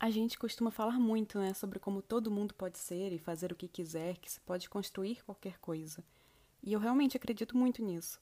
[0.00, 3.56] A gente costuma falar muito, né, sobre como todo mundo pode ser e fazer o
[3.56, 6.04] que quiser, que se pode construir qualquer coisa.
[6.62, 8.20] E eu realmente acredito muito nisso.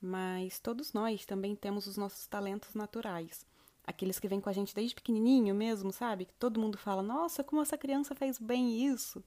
[0.00, 3.46] Mas todos nós também temos os nossos talentos naturais.
[3.86, 6.26] Aqueles que vêm com a gente desde pequenininho mesmo, sabe?
[6.26, 9.24] Que todo mundo fala: "Nossa, como essa criança fez bem isso".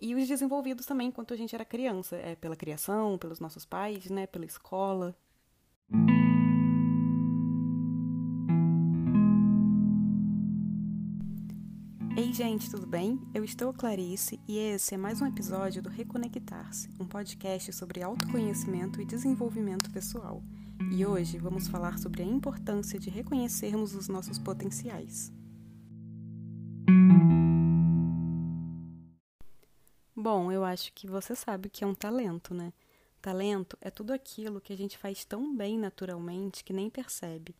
[0.00, 4.08] E os desenvolvidos também enquanto a gente era criança, é pela criação, pelos nossos pais,
[4.08, 5.14] né, pela escola.
[12.38, 13.20] Gente, tudo bem?
[13.34, 19.00] Eu estou Clarice e esse é mais um episódio do Reconectar-se, um podcast sobre autoconhecimento
[19.00, 20.40] e desenvolvimento pessoal.
[20.92, 25.32] E hoje vamos falar sobre a importância de reconhecermos os nossos potenciais.
[30.14, 32.72] Bom, eu acho que você sabe que é um talento, né?
[33.20, 37.56] Talento é tudo aquilo que a gente faz tão bem naturalmente que nem percebe.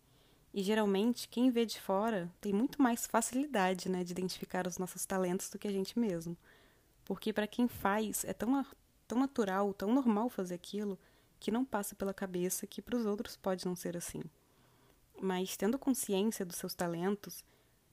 [0.53, 5.05] E geralmente, quem vê de fora tem muito mais facilidade né, de identificar os nossos
[5.05, 6.37] talentos do que a gente mesmo.
[7.05, 8.65] Porque para quem faz, é tão,
[9.07, 10.99] tão natural, tão normal fazer aquilo,
[11.39, 14.23] que não passa pela cabeça que para os outros pode não ser assim.
[15.21, 17.45] Mas tendo consciência dos seus talentos,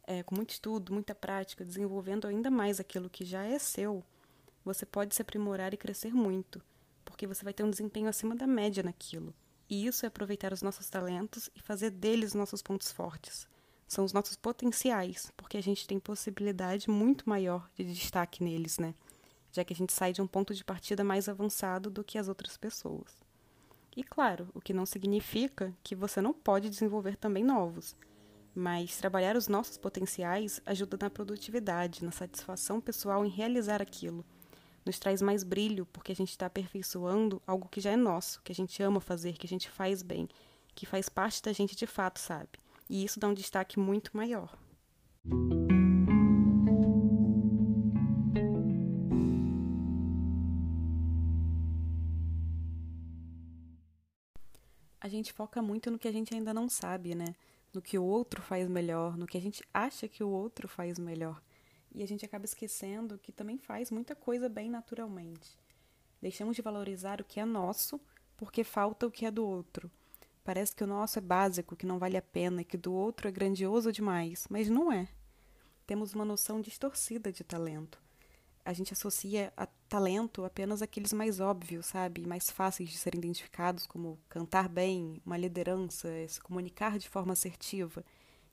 [0.07, 4.03] é, com muito estudo, muita prática, desenvolvendo ainda mais aquilo que já é seu,
[4.63, 6.61] você pode se aprimorar e crescer muito,
[7.03, 9.33] porque você vai ter um desempenho acima da média naquilo.
[9.69, 13.47] E isso é aproveitar os nossos talentos e fazer deles nossos pontos fortes.
[13.87, 18.93] São os nossos potenciais, porque a gente tem possibilidade muito maior de destaque neles, né?
[19.51, 22.27] Já que a gente sai de um ponto de partida mais avançado do que as
[22.27, 23.23] outras pessoas.
[23.95, 27.95] E claro, o que não significa que você não pode desenvolver também novos.
[28.53, 34.25] Mas trabalhar os nossos potenciais ajuda na produtividade, na satisfação pessoal em realizar aquilo
[34.85, 38.51] nos traz mais brilho, porque a gente está aperfeiçoando algo que já é nosso, que
[38.51, 40.29] a gente ama fazer, que a gente faz bem,
[40.75, 42.49] que faz parte da gente de fato, sabe?
[42.87, 44.55] E isso dá um destaque muito maior.
[55.01, 57.35] A gente foca muito no que a gente ainda não sabe, né?
[57.73, 60.97] No que o outro faz melhor, no que a gente acha que o outro faz
[60.99, 61.41] melhor
[61.95, 65.57] e a gente acaba esquecendo que também faz muita coisa bem naturalmente.
[66.21, 67.99] Deixamos de valorizar o que é nosso
[68.35, 69.89] porque falta o que é do outro.
[70.43, 73.31] Parece que o nosso é básico, que não vale a pena, que do outro é
[73.31, 75.07] grandioso demais, mas não é.
[75.87, 78.03] Temos uma noção distorcida de talento.
[78.65, 82.27] A gente associa a talento apenas aqueles mais óbvios, sabe?
[82.27, 88.03] Mais fáceis de serem identificados, como cantar bem, uma liderança, se comunicar de forma assertiva.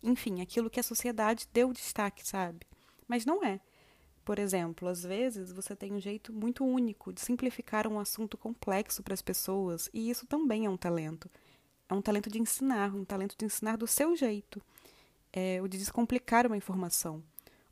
[0.02, 2.66] Enfim, aquilo que a sociedade deu destaque, sabe?
[3.06, 3.60] Mas não é.
[4.24, 9.02] Por exemplo, às vezes você tem um jeito muito único de simplificar um assunto complexo
[9.02, 11.28] para as pessoas, e isso também é um talento.
[11.88, 14.62] É um talento de ensinar, um talento de ensinar do seu jeito,
[15.32, 17.22] é o de descomplicar uma informação.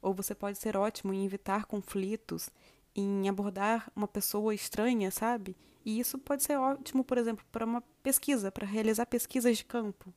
[0.02, 2.50] Ou você pode ser ótimo em evitar conflitos,
[2.96, 5.56] em abordar uma pessoa estranha, sabe?
[5.84, 10.12] E isso pode ser ótimo, por exemplo, para uma pesquisa, para realizar pesquisas de campo.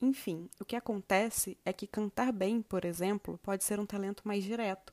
[0.00, 4.44] Enfim, o que acontece é que cantar bem, por exemplo, pode ser um talento mais
[4.44, 4.92] direto,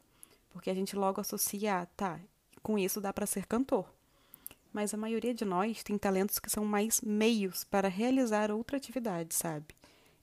[0.49, 2.19] porque a gente logo associa a, tá,
[2.61, 3.85] com isso dá para ser cantor.
[4.71, 9.35] Mas a maioria de nós tem talentos que são mais meios para realizar outra atividade,
[9.35, 9.75] sabe?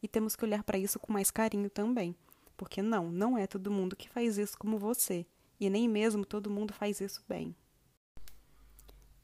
[0.02, 2.16] E temos que olhar para isso com mais carinho também,
[2.56, 5.26] porque não, não é todo mundo que faz isso como você,
[5.60, 7.54] e nem mesmo todo mundo faz isso bem.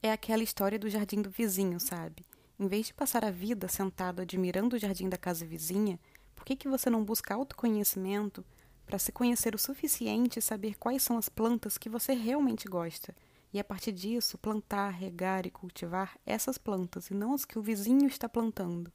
[0.03, 2.23] É aquela história do jardim do vizinho, sabe?
[2.59, 5.99] Em vez de passar a vida sentado admirando o jardim da casa vizinha,
[6.35, 8.43] por que, que você não busca autoconhecimento
[8.85, 13.13] para se conhecer o suficiente e saber quais são as plantas que você realmente gosta?
[13.53, 17.61] E a partir disso, plantar, regar e cultivar essas plantas e não as que o
[17.61, 18.91] vizinho está plantando.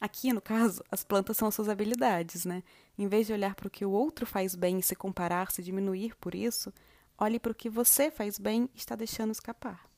[0.00, 2.62] Aqui, no caso, as plantas são as suas habilidades, né?
[2.98, 5.62] Em vez de olhar para o que o outro faz bem e se comparar, se
[5.62, 6.72] diminuir por isso,
[7.16, 9.88] olhe para o que você faz bem e está deixando escapar.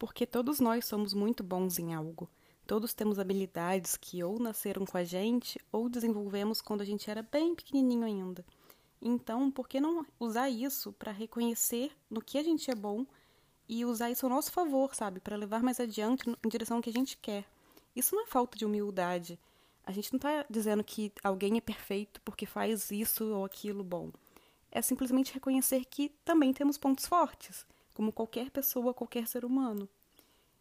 [0.00, 2.26] Porque todos nós somos muito bons em algo.
[2.66, 7.22] Todos temos habilidades que ou nasceram com a gente ou desenvolvemos quando a gente era
[7.22, 8.42] bem pequenininho ainda.
[9.02, 13.04] Então, por que não usar isso para reconhecer no que a gente é bom
[13.68, 15.20] e usar isso ao nosso favor, sabe?
[15.20, 17.44] Para levar mais adiante em direção ao que a gente quer.
[17.94, 19.38] Isso não é falta de humildade.
[19.84, 24.10] A gente não está dizendo que alguém é perfeito porque faz isso ou aquilo bom.
[24.72, 29.88] É simplesmente reconhecer que também temos pontos fortes como qualquer pessoa, qualquer ser humano.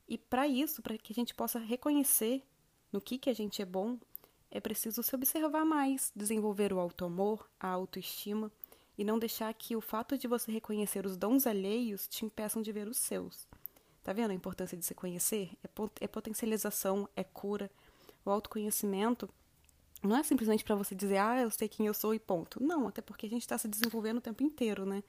[0.07, 2.43] E para isso, para que a gente possa reconhecer
[2.91, 3.97] no que, que a gente é bom,
[4.51, 8.51] é preciso se observar mais, desenvolver o auto-amor, a autoestima
[8.97, 12.71] e não deixar que o fato de você reconhecer os dons alheios te impeçam de
[12.71, 13.47] ver os seus.
[14.03, 15.51] Tá vendo a importância de se conhecer?
[15.63, 17.69] É, pot é potencialização, é cura.
[18.25, 19.29] O autoconhecimento
[20.01, 22.61] não é simplesmente para você dizer, ah, eu sei quem eu sou e ponto.
[22.61, 25.03] Não, até porque a gente está se desenvolvendo o tempo inteiro, né?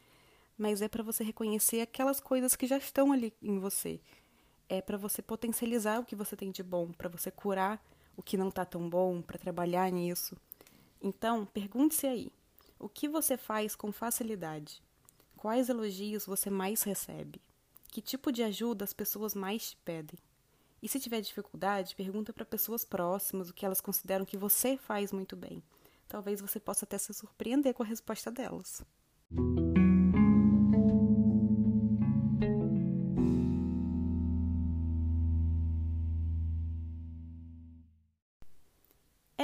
[0.61, 3.99] Mas é para você reconhecer aquelas coisas que já estão ali em você.
[4.69, 7.83] É para você potencializar o que você tem de bom, para você curar
[8.15, 10.37] o que não está tão bom, para trabalhar nisso.
[11.01, 12.31] Então, pergunte-se aí:
[12.79, 14.83] o que você faz com facilidade?
[15.35, 17.41] Quais elogios você mais recebe?
[17.89, 20.19] Que tipo de ajuda as pessoas mais te pedem?
[20.83, 25.11] E se tiver dificuldade, pergunta para pessoas próximas o que elas consideram que você faz
[25.11, 25.63] muito bem.
[26.07, 28.85] Talvez você possa até se surpreender com a resposta delas.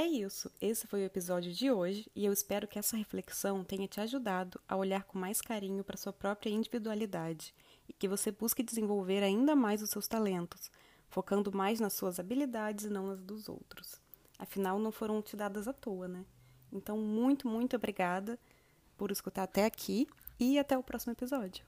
[0.07, 4.01] Isso, esse foi o episódio de hoje e eu espero que essa reflexão tenha te
[4.01, 7.53] ajudado a olhar com mais carinho para sua própria individualidade
[7.89, 10.71] e que você busque desenvolver ainda mais os seus talentos
[11.09, 14.01] focando mais nas suas habilidades e não nas dos outros.
[14.39, 16.25] Afinal, não foram te dadas à toa, né?
[16.73, 18.39] Então, muito, muito obrigada
[18.97, 20.07] por escutar até aqui
[20.39, 21.65] e até o próximo episódio.